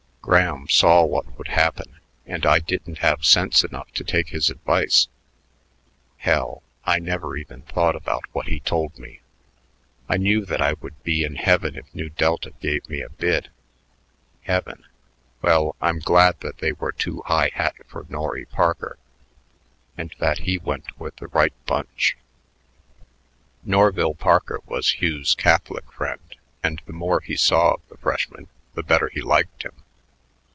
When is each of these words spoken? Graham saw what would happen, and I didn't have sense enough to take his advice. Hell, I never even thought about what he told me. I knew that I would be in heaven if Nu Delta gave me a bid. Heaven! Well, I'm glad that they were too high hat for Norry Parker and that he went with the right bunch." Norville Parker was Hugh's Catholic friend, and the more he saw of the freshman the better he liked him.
Graham 0.23 0.67
saw 0.69 1.03
what 1.03 1.35
would 1.39 1.47
happen, 1.47 1.99
and 2.27 2.45
I 2.45 2.59
didn't 2.59 2.99
have 2.99 3.25
sense 3.25 3.63
enough 3.63 3.91
to 3.93 4.03
take 4.03 4.29
his 4.29 4.51
advice. 4.51 5.07
Hell, 6.17 6.61
I 6.85 6.99
never 6.99 7.35
even 7.35 7.63
thought 7.63 7.95
about 7.95 8.25
what 8.31 8.45
he 8.45 8.59
told 8.59 8.99
me. 8.99 9.21
I 10.07 10.17
knew 10.17 10.45
that 10.45 10.61
I 10.61 10.73
would 10.73 11.01
be 11.01 11.23
in 11.23 11.37
heaven 11.37 11.75
if 11.75 11.93
Nu 11.95 12.07
Delta 12.07 12.51
gave 12.61 12.87
me 12.87 13.01
a 13.01 13.09
bid. 13.09 13.49
Heaven! 14.43 14.85
Well, 15.41 15.75
I'm 15.81 15.97
glad 15.97 16.41
that 16.41 16.59
they 16.59 16.71
were 16.73 16.91
too 16.91 17.23
high 17.25 17.49
hat 17.55 17.77
for 17.87 18.05
Norry 18.07 18.45
Parker 18.45 18.99
and 19.97 20.13
that 20.19 20.41
he 20.41 20.59
went 20.59 20.99
with 20.99 21.15
the 21.15 21.29
right 21.29 21.53
bunch." 21.65 22.15
Norville 23.63 24.13
Parker 24.15 24.59
was 24.67 25.01
Hugh's 25.01 25.33
Catholic 25.33 25.91
friend, 25.91 26.35
and 26.61 26.79
the 26.85 26.93
more 26.93 27.21
he 27.21 27.35
saw 27.35 27.73
of 27.73 27.81
the 27.89 27.97
freshman 27.97 28.49
the 28.75 28.83
better 28.83 29.09
he 29.09 29.19
liked 29.21 29.63
him. 29.63 29.73